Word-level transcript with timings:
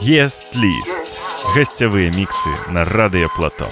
Есть 0.00 0.44
лист. 0.54 0.88
Гостевые 1.54 2.10
миксы 2.16 2.48
на 2.68 2.86
Радио 2.86 3.28
Плато. 3.36 3.68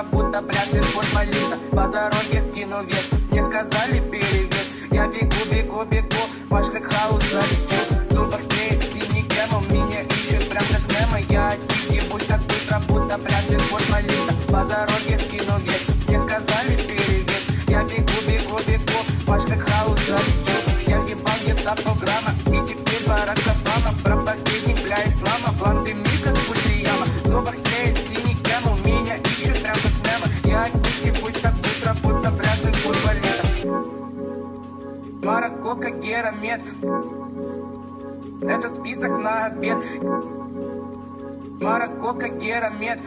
Быстро, 0.00 0.02
будто 0.02 0.42
бля 0.42 0.65
сын 0.65 0.82
футболиста. 0.84 1.56
По 1.70 1.88
дороге 1.88 2.42
скину 2.42 2.84
вес, 2.84 3.08
мне 3.30 3.44
сказали 3.44 4.00
перевес. 4.10 4.70
Я 4.90 5.06
бегу, 5.06 5.36
бегу, 5.50 5.84
бегу, 5.84 6.22
ваш 6.48 6.66
crack 6.66 6.84
house 6.84 7.22
залечу. 7.30 8.10
Зубах 8.10 8.40
тлеет 8.48 8.82
синий 8.82 9.22
Camel, 9.22 9.62
меня 9.70 10.00
ищет 10.02 10.48
прям 10.48 10.64
как 10.70 10.80
Немо 10.88 11.18
Я 11.28 11.48
от 11.48 11.58
них 11.58 11.84
съебусь 11.88 12.26
так 12.26 12.40
быстро, 12.42 12.80
будто 12.88 13.18
бля 13.18 13.42
сын 13.42 13.60
футболиста. 13.60 14.34
По 14.48 14.64
дороге 14.64 15.18
скину 15.18 15.58
вес, 15.60 15.82
мне 16.08 16.20
сказали 16.20 16.76
перевес. 16.76 17.44
Я 17.68 17.82
бегу, 17.84 18.18
бегу, 18.26 18.58
бегу, 18.66 18.98
ваш 19.26 19.42
crack 19.44 19.60
house 19.60 20.00
залечу. 20.06 20.60
Я 20.86 21.00
въебал 21.00 21.34
где-то 21.42 21.74
программа, 21.82 22.32
и 22.46 22.66
теперь 22.66 23.06
Барак 23.06 23.38
Обама. 23.46 23.94
Проповедник 24.02 24.82
для 24.84 24.96
ислама, 25.08 25.54
Марка, 35.90 36.06
кока, 36.06 36.27
гера, 36.27 36.49
мет 36.49 36.62
Это 38.42 38.68
список 38.68 39.18
на 39.18 39.46
обед. 39.46 39.78
Марка, 41.60 42.28
кока, 42.28 42.56
гера, 42.56 42.83
мет 42.83 43.00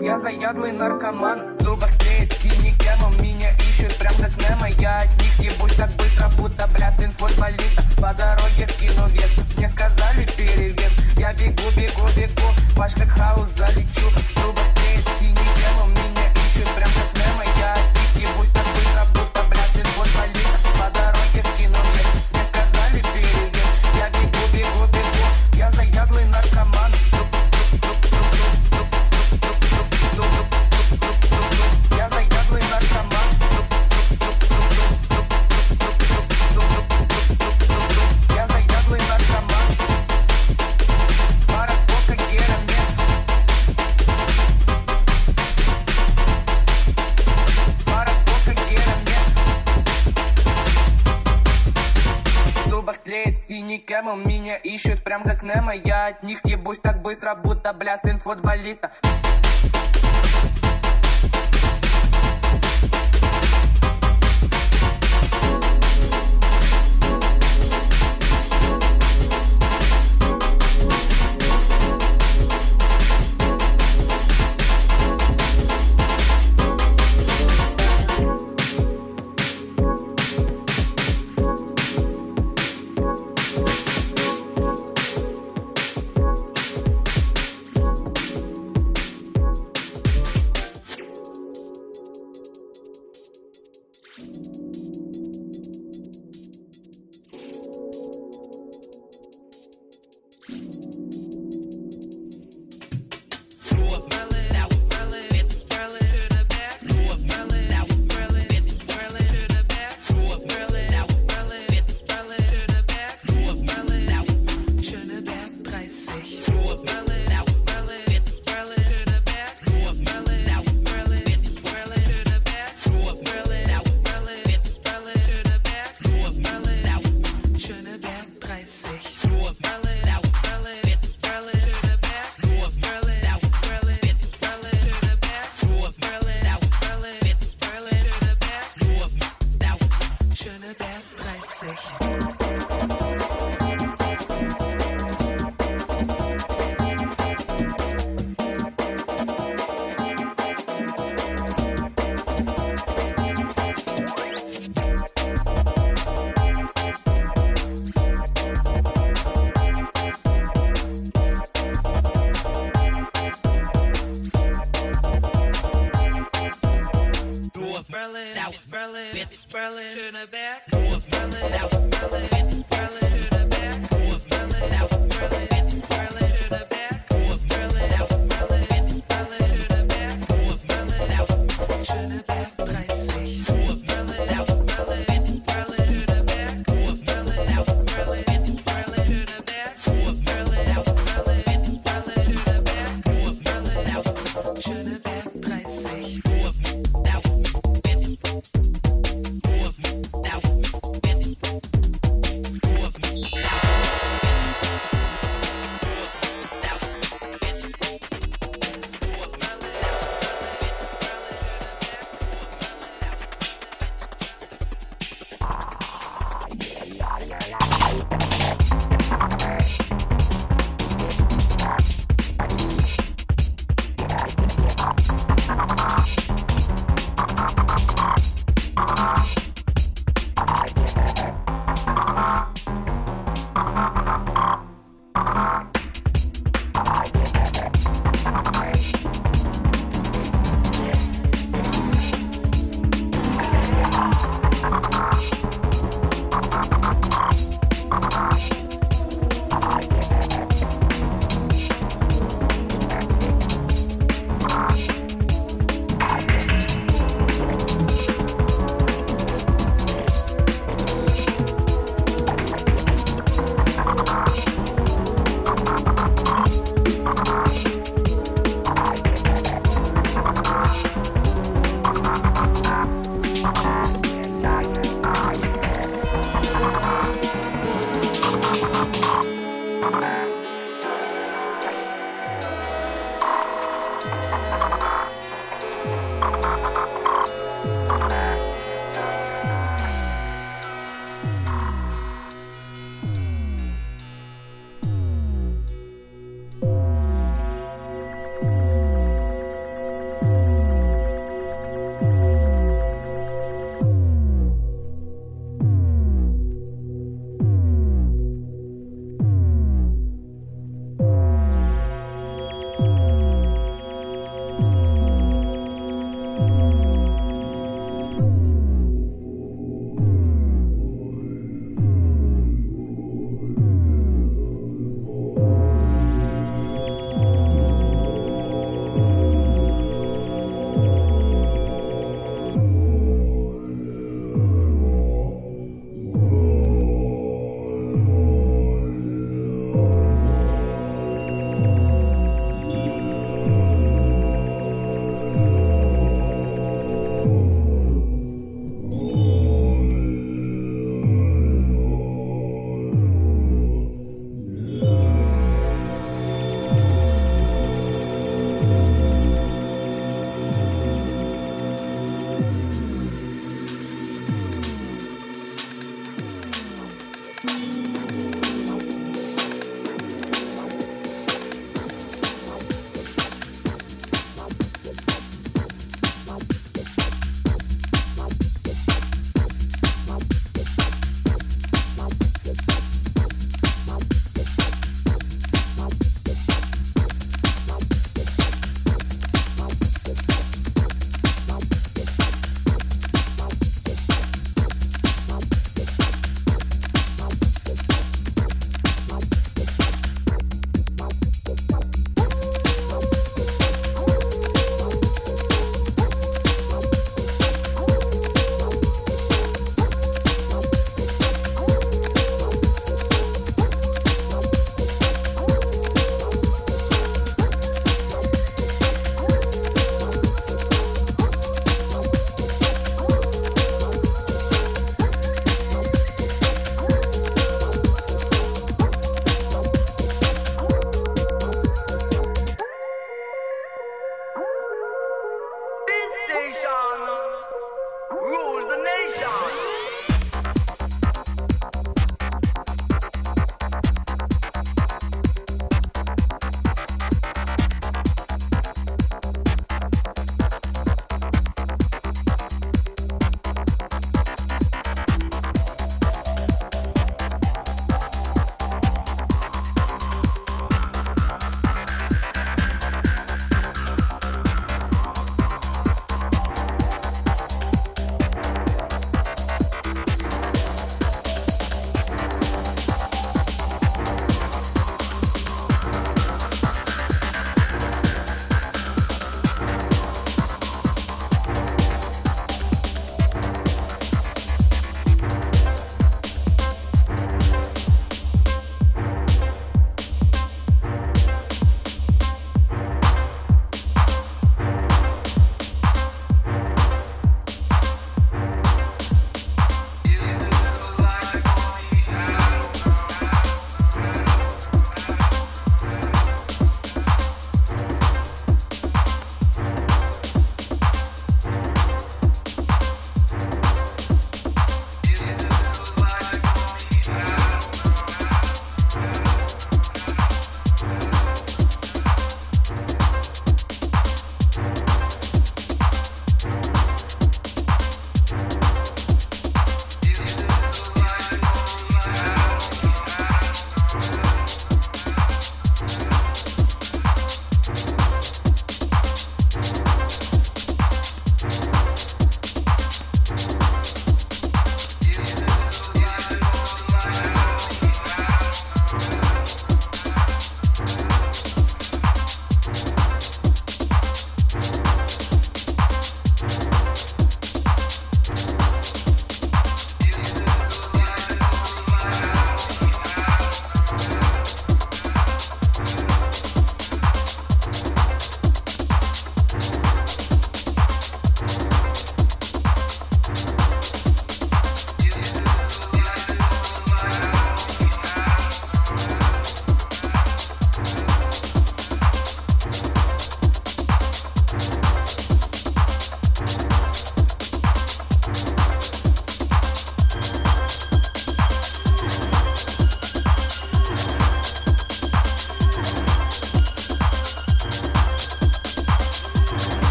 Я 0.00 0.18
заядлый 0.18 0.72
наркоман. 0.72 1.56
В 1.56 1.62
зубах 1.62 1.90
тлеет 1.98 2.32
синий 2.32 2.74
Camel 2.78 3.10
Меня 3.22 3.50
ищут 3.68 3.96
прям 3.98 4.14
как 4.14 4.36
Немо. 4.38 4.68
Я 4.78 5.00
от 5.00 5.22
них 5.22 5.34
съебусь 5.34 5.74
так 5.74 5.90
быстро, 5.96 6.30
будто 6.38 6.68
бля 6.74 6.92
сын 6.92 7.10
футболиста. 7.10 7.82
По 7.96 8.14
дороге 8.14 8.68
скину 8.68 9.08
вес. 9.08 9.30
Мне 9.56 9.68
сказали 9.68 10.26
перевес. 10.36 10.92
Я 11.16 11.32
бегу, 11.34 11.70
бегу, 11.76 12.06
бегу. 12.16 12.48
Ваш 12.76 12.94
crack 12.94 13.08
house 13.08 13.48
залечу. 13.56 14.08
В 14.10 14.40
зубах 14.40 14.64
тлеет 14.74 15.18
синий 15.18 15.34
Camel 15.34 15.88
Меня 15.88 16.30
ищут 16.34 16.72
прям 16.76 16.90
как 16.90 17.19
съебусь 56.70 56.80
так 56.80 57.02
быстро, 57.02 57.34
будто 57.34 57.72
бля 57.72 57.98
сын 57.98 58.18
футболиста 58.18 58.90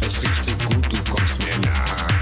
Es 0.00 0.22
riecht 0.22 0.44
so 0.44 0.50
gut, 0.66 0.92
du 0.92 1.10
kommst 1.10 1.42
mir 1.42 1.58
nah. 1.60 2.13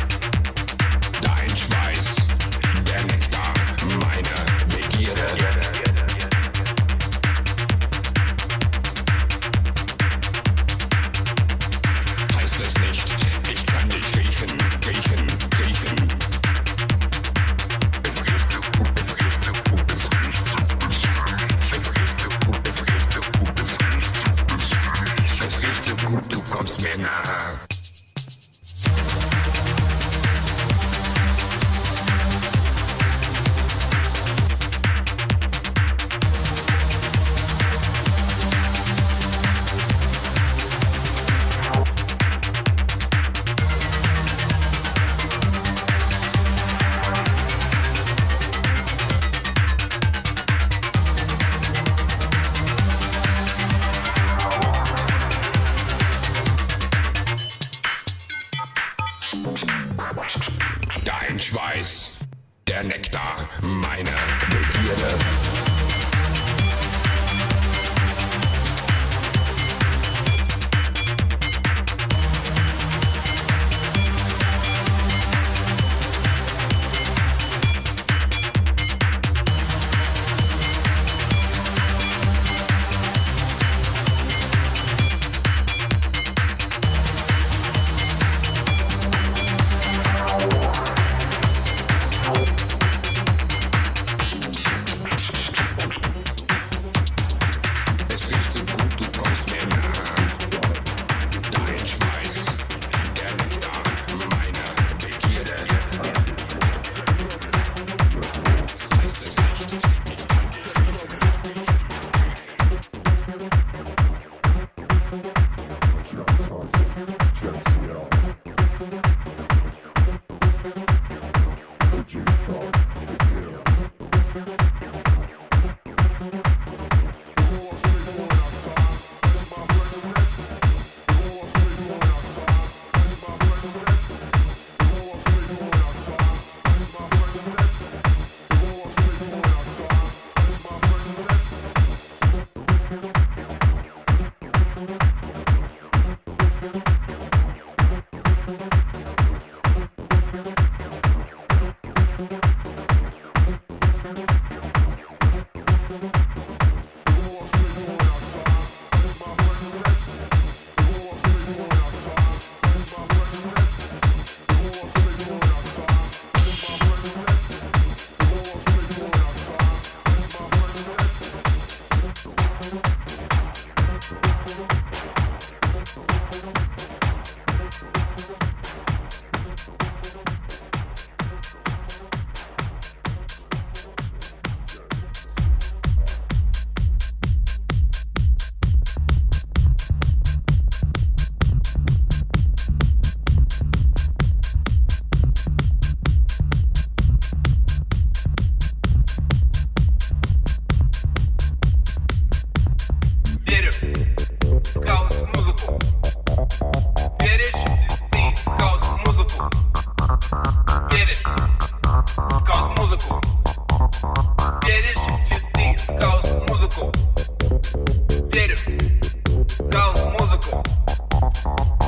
Thank 221.35 221.69
you. 221.71 221.82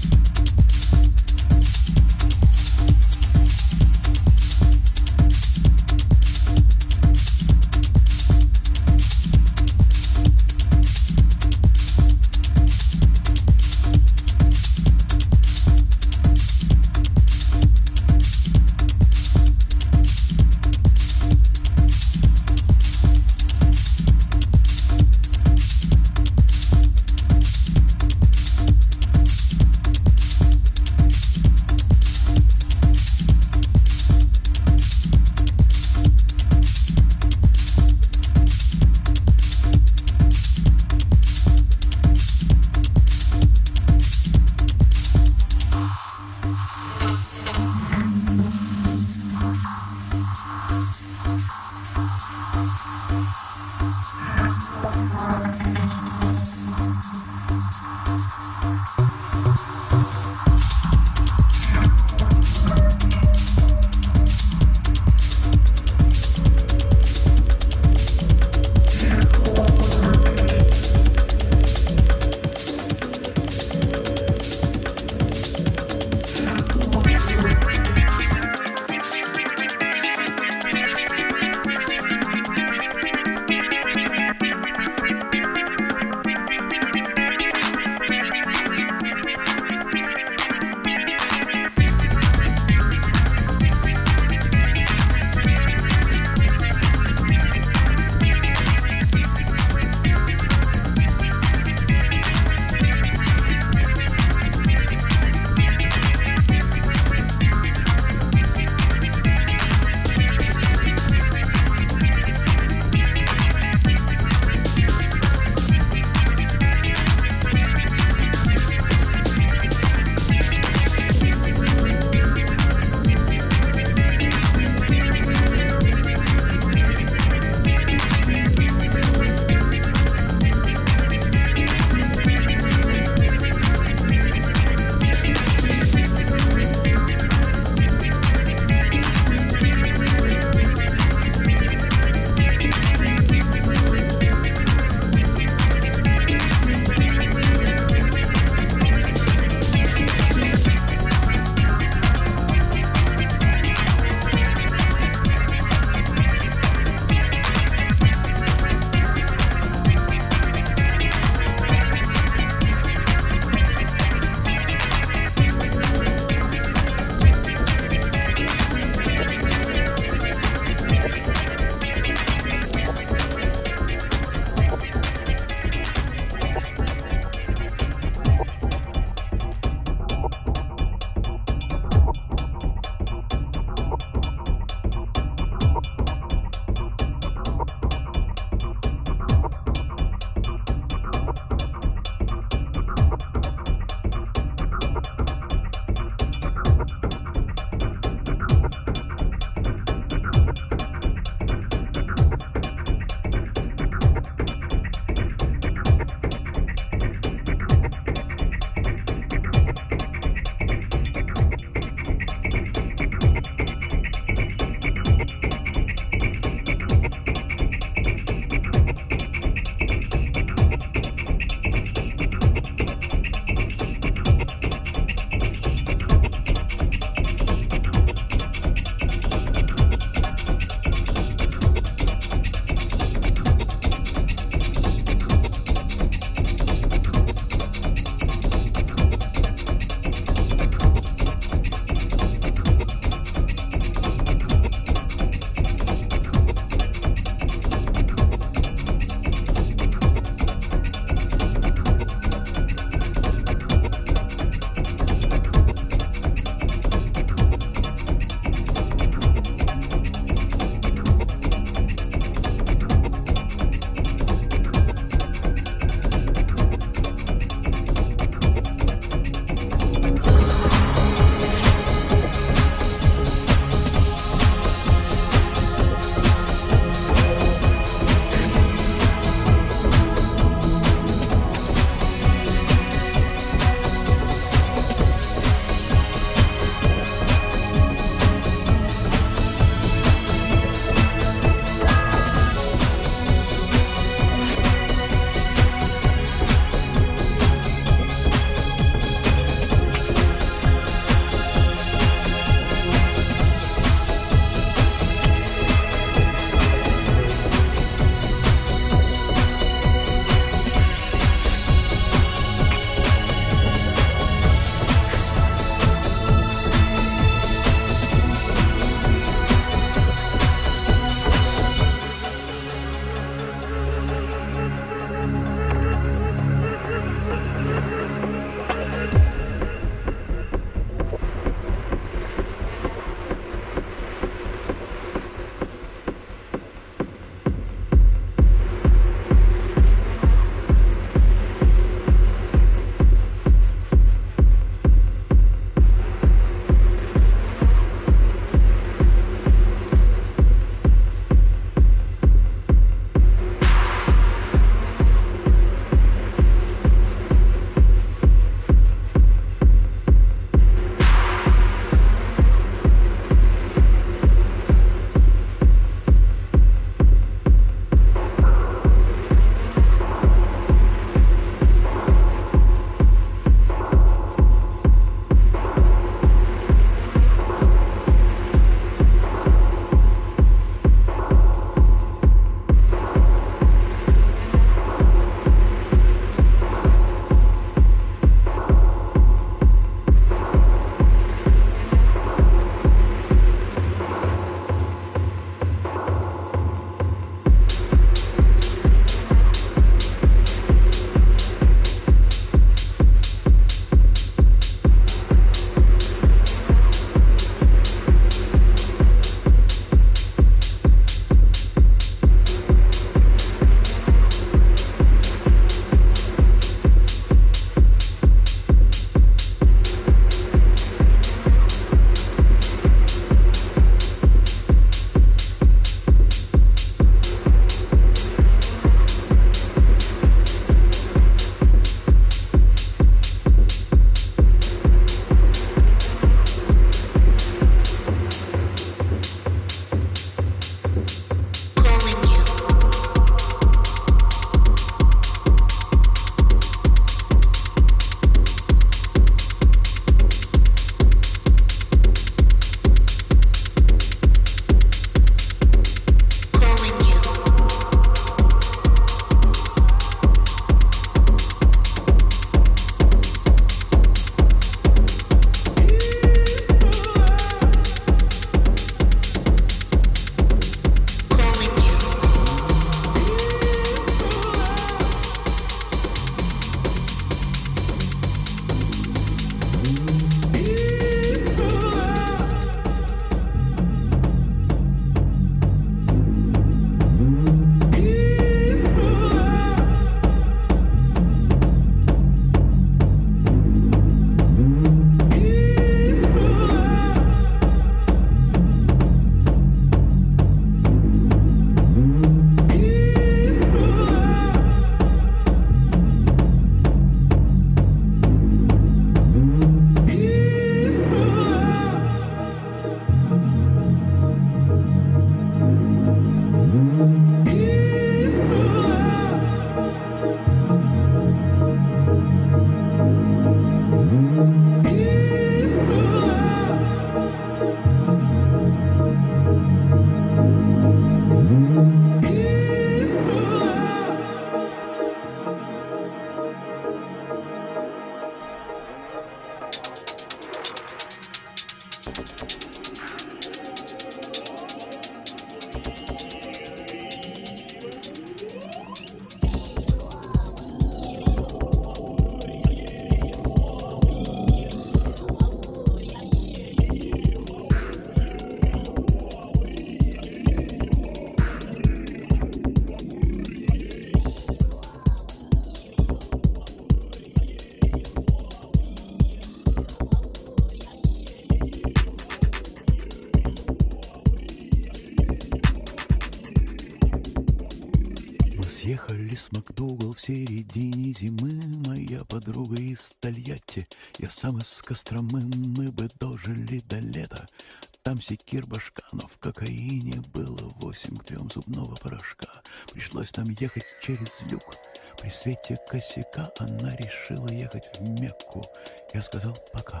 свете 595.70 595.80
косяка 595.86 596.50
она 596.58 596.94
решила 596.96 597.48
ехать 597.48 597.90
в 597.98 598.08
Мекку. 598.08 598.64
Я 599.12 599.22
сказал 599.22 599.56
«пока». 599.72 600.00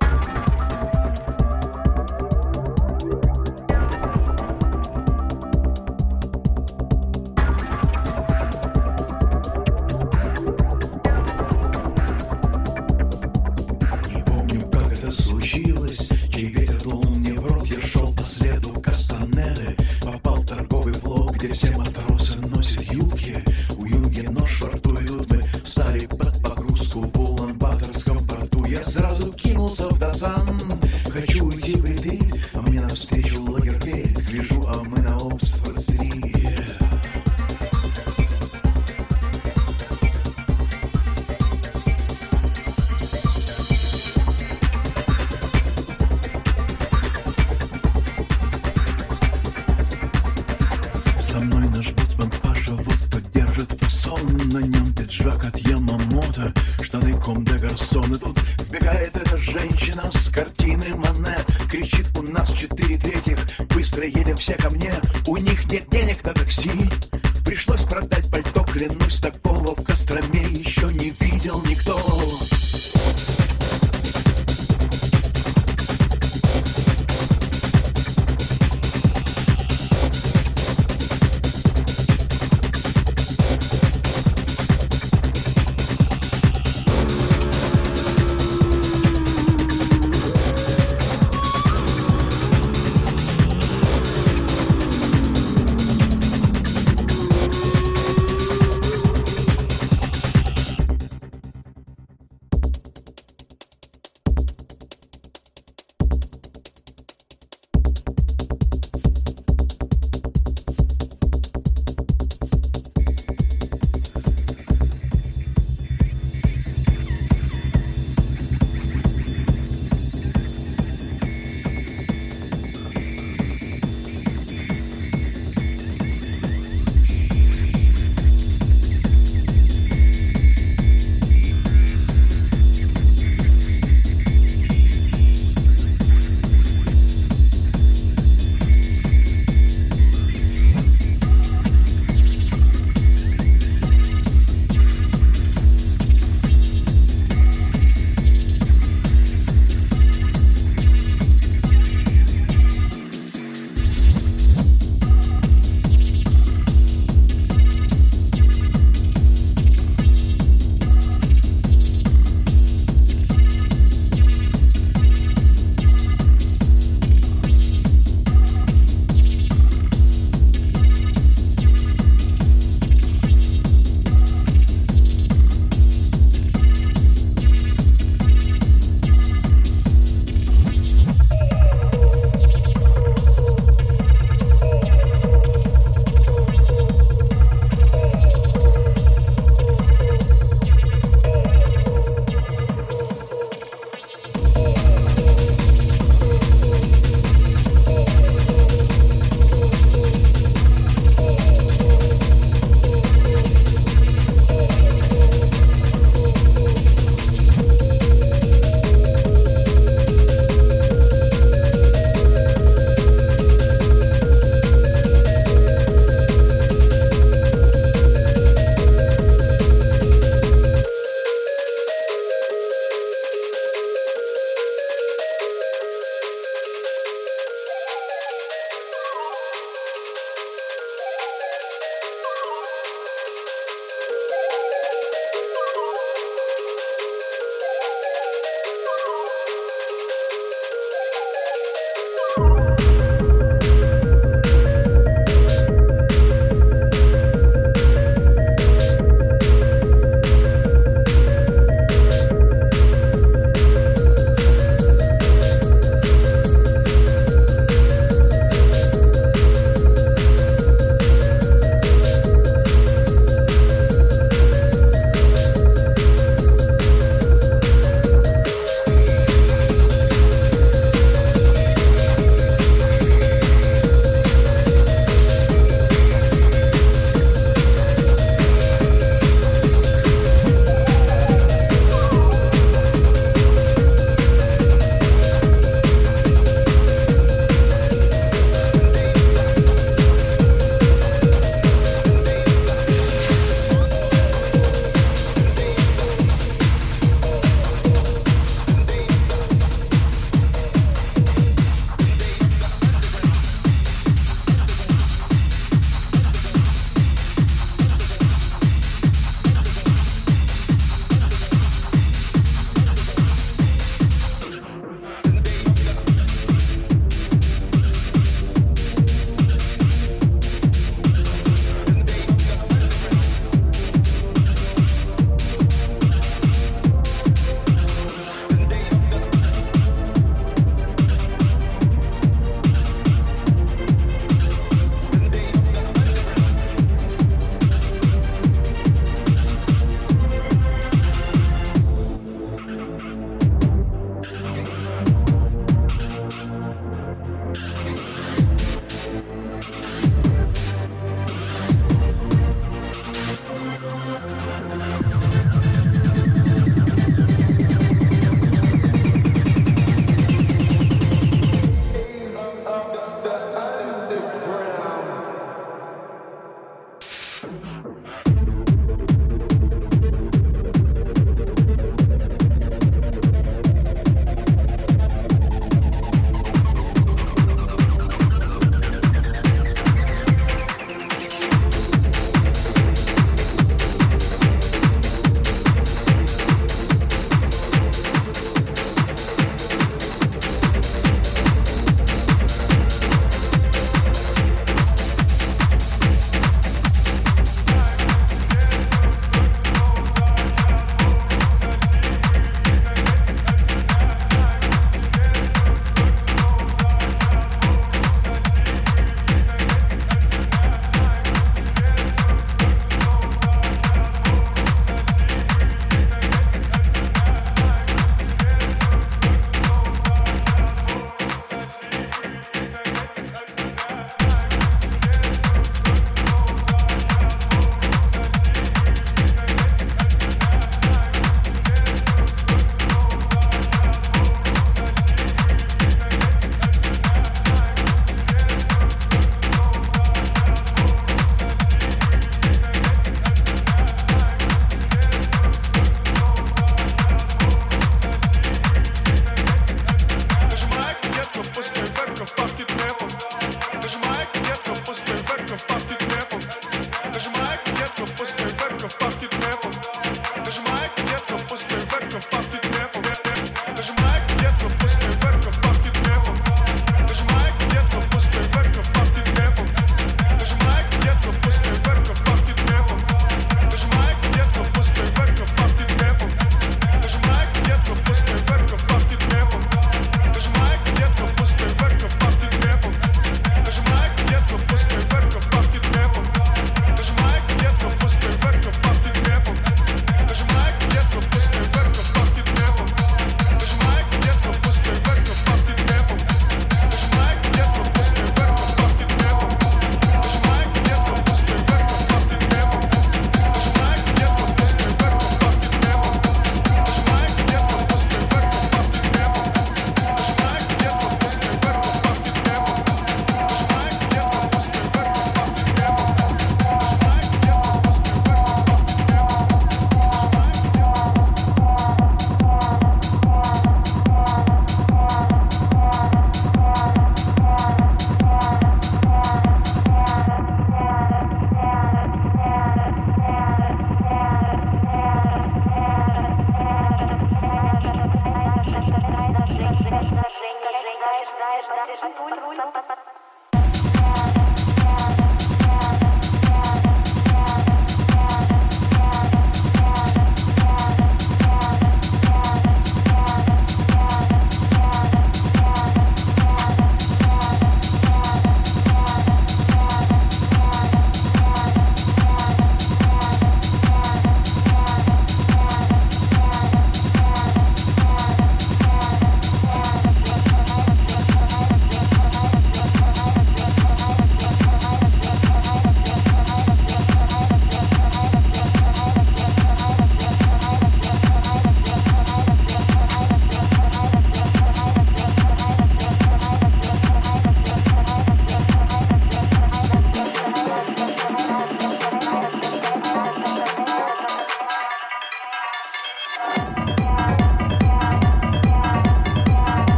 Thank 0.00 0.48
you. 0.48 0.57